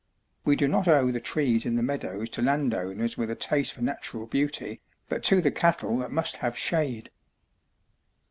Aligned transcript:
We 0.43 0.55
do 0.55 0.67
not 0.67 0.87
owe 0.87 1.11
the 1.11 1.19
trees 1.19 1.63
in 1.63 1.75
the 1.75 1.83
meadows 1.83 2.27
to 2.31 2.41
landowners 2.41 3.19
with 3.19 3.29
a 3.29 3.35
taste 3.35 3.73
for 3.73 3.83
natural 3.83 4.25
beauty, 4.25 4.81
but 5.07 5.21
to 5.25 5.41
the 5.41 5.51
cattle 5.51 5.99
that 5.99 6.09
must 6.11 6.37
have 6.37 6.57
shade. 6.57 7.11